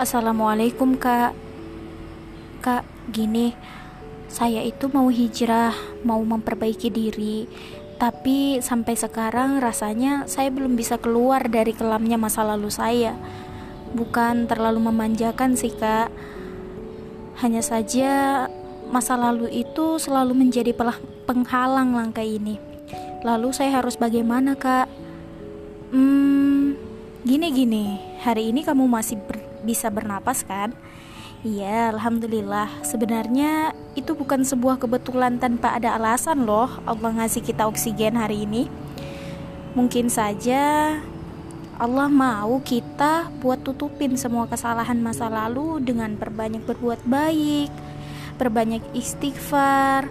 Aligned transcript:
Assalamualaikum 0.00 0.96
kak. 0.96 1.36
Kak, 2.64 2.84
gini. 3.12 3.52
Saya 4.32 4.64
itu 4.64 4.88
mau 4.88 5.12
hijrah 5.12 5.76
Mau 6.08 6.24
memperbaiki 6.24 6.88
diri. 6.88 7.44
Tapi 8.00 8.64
sampai 8.64 8.96
sekarang 8.96 9.60
rasanya 9.60 10.24
Saya 10.24 10.48
belum 10.48 10.80
bisa 10.80 10.96
keluar 10.96 11.44
dari 11.44 11.76
kelamnya 11.76 12.16
masa 12.16 12.40
lalu 12.40 12.72
saya. 12.72 13.12
Bukan 13.92 14.48
terlalu 14.48 14.80
memanjakan 14.88 15.60
sih 15.60 15.76
kak. 15.76 16.08
Hanya 17.44 17.60
saja 17.60 18.46
Masa 18.88 19.16
lalu 19.20 19.52
itu 19.52 20.00
selalu 20.00 20.32
menjadi 20.32 20.72
penghalang 21.28 21.92
langkah 21.92 22.24
ini. 22.24 22.56
Lalu 23.24 23.52
saya 23.52 23.80
harus 23.80 24.00
bagaimana 24.00 24.56
kak? 24.56 24.88
Hmm, 25.92 26.76
gini-gini. 27.28 28.00
Hari 28.24 28.52
ini 28.52 28.64
kamu 28.64 28.88
masih 28.88 29.20
ber 29.20 29.41
bisa 29.64 29.88
bernapas 29.88 30.44
kan? 30.44 30.74
Iya, 31.42 31.90
alhamdulillah. 31.90 32.86
Sebenarnya 32.86 33.74
itu 33.98 34.14
bukan 34.14 34.46
sebuah 34.46 34.78
kebetulan 34.78 35.42
tanpa 35.42 35.74
ada 35.74 35.98
alasan 35.98 36.46
loh 36.46 36.70
Allah 36.86 37.10
ngasih 37.18 37.42
kita 37.42 37.66
oksigen 37.66 38.14
hari 38.14 38.46
ini. 38.46 38.70
Mungkin 39.74 40.06
saja 40.06 40.94
Allah 41.82 42.06
mau 42.06 42.62
kita 42.62 43.26
buat 43.42 43.58
tutupin 43.66 44.14
semua 44.14 44.46
kesalahan 44.46 45.02
masa 45.02 45.26
lalu 45.26 45.82
dengan 45.82 46.14
perbanyak 46.14 46.62
berbuat 46.62 47.02
baik, 47.10 47.74
perbanyak 48.38 48.86
istighfar, 48.94 50.06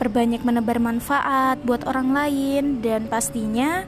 perbanyak 0.00 0.40
menebar 0.40 0.80
manfaat 0.80 1.60
buat 1.68 1.84
orang 1.84 2.16
lain 2.16 2.80
dan 2.80 3.12
pastinya 3.12 3.84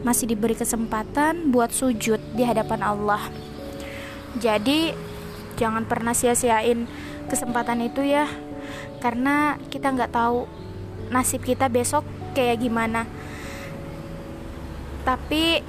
masih 0.00 0.32
diberi 0.32 0.56
kesempatan 0.56 1.52
buat 1.52 1.76
sujud 1.76 2.18
di 2.32 2.40
hadapan 2.40 2.80
Allah. 2.80 3.51
Jadi 4.40 4.92
jangan 5.60 5.84
pernah 5.84 6.16
sia-siain 6.16 6.88
kesempatan 7.28 7.84
itu 7.84 8.00
ya, 8.00 8.28
karena 9.04 9.60
kita 9.68 9.92
nggak 9.92 10.12
tahu 10.12 10.48
nasib 11.12 11.44
kita 11.44 11.68
besok 11.68 12.06
kayak 12.32 12.64
gimana. 12.64 13.04
Tapi 15.04 15.60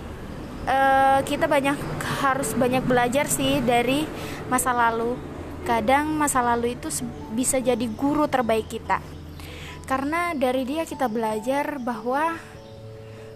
uh, 0.70 1.20
kita 1.26 1.50
banyak 1.50 1.76
harus 2.24 2.56
banyak 2.56 2.86
belajar 2.86 3.28
sih 3.28 3.60
dari 3.60 4.08
masa 4.48 4.72
lalu. 4.72 5.20
Kadang 5.64 6.12
masa 6.16 6.44
lalu 6.44 6.76
itu 6.76 6.92
bisa 7.32 7.60
jadi 7.60 7.88
guru 7.96 8.28
terbaik 8.28 8.68
kita. 8.68 9.00
Karena 9.84 10.32
dari 10.32 10.64
dia 10.64 10.88
kita 10.88 11.12
belajar 11.12 11.80
bahwa 11.84 12.40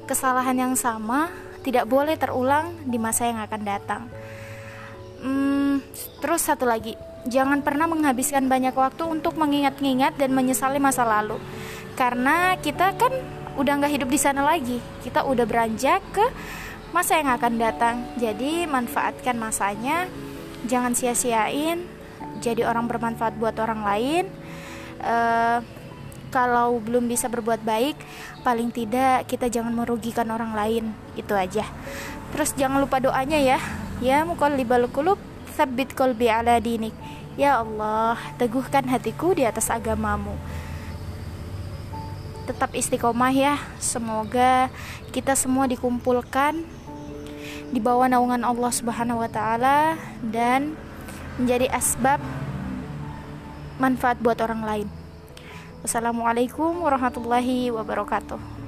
kesalahan 0.07 0.55
yang 0.55 0.75
sama 0.79 1.27
tidak 1.63 1.87
boleh 1.91 2.15
terulang 2.15 2.71
di 2.87 2.95
masa 2.95 3.27
yang 3.27 3.43
akan 3.43 3.61
datang. 3.67 4.07
Terus 6.27 6.43
satu 6.43 6.67
lagi, 6.67 6.99
jangan 7.23 7.63
pernah 7.63 7.87
menghabiskan 7.87 8.51
banyak 8.51 8.75
waktu 8.75 8.99
untuk 9.07 9.39
mengingat-ingat 9.39 10.19
dan 10.19 10.35
menyesali 10.35 10.75
masa 10.75 11.07
lalu, 11.07 11.39
karena 11.95 12.59
kita 12.59 12.99
kan 12.99 13.15
udah 13.55 13.79
nggak 13.79 13.95
hidup 13.95 14.11
di 14.11 14.19
sana 14.19 14.43
lagi. 14.43 14.83
Kita 15.07 15.23
udah 15.23 15.47
beranjak 15.47 16.03
ke 16.11 16.27
masa 16.91 17.23
yang 17.23 17.31
akan 17.31 17.53
datang. 17.55 17.95
Jadi 18.19 18.67
manfaatkan 18.67 19.39
masanya, 19.39 20.11
jangan 20.67 20.91
sia-siain. 20.91 21.87
Jadi 22.43 22.67
orang 22.67 22.91
bermanfaat 22.91 23.39
buat 23.39 23.55
orang 23.63 23.87
lain. 23.87 24.27
Uh, 24.99 25.63
kalau 26.27 26.75
belum 26.83 27.07
bisa 27.07 27.31
berbuat 27.31 27.63
baik, 27.63 27.95
paling 28.43 28.67
tidak 28.75 29.31
kita 29.31 29.47
jangan 29.47 29.71
merugikan 29.71 30.27
orang 30.27 30.51
lain. 30.51 30.91
Itu 31.15 31.39
aja. 31.39 31.63
Terus 32.35 32.51
jangan 32.59 32.83
lupa 32.83 32.99
doanya 32.99 33.39
ya. 33.39 33.63
Ya 34.03 34.27
muqallibal 34.27 34.91
qulub, 34.91 35.17
tsabbit 35.57 35.97
qalbi 35.97 36.29
ala 36.29 36.61
dinik. 36.61 36.93
Ya 37.33 37.57
Allah, 37.57 38.13
teguhkan 38.37 38.85
hatiku 38.85 39.33
di 39.33 39.41
atas 39.41 39.73
agamamu. 39.73 40.37
Tetap 42.45 42.77
istiqomah 42.77 43.33
ya. 43.33 43.57
Semoga 43.81 44.69
kita 45.09 45.33
semua 45.33 45.65
dikumpulkan 45.65 46.61
di 47.73 47.81
bawah 47.81 48.05
naungan 48.05 48.45
Allah 48.45 48.69
Subhanahu 48.69 49.25
wa 49.25 49.29
taala 49.29 49.97
dan 50.21 50.77
menjadi 51.41 51.73
asbab 51.73 52.21
manfaat 53.81 54.21
buat 54.21 54.37
orang 54.37 54.61
lain. 54.61 54.87
Wassalamualaikum 55.81 56.85
warahmatullahi 56.85 57.73
wabarakatuh. 57.73 58.66